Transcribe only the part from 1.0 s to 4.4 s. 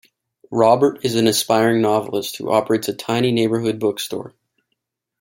is an aspiring novelist who operates a tiny neighborhood bookstore.